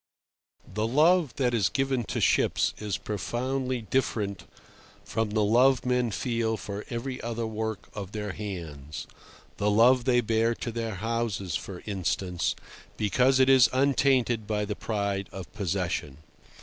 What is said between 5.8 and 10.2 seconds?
men feel for every other work of their hands—the love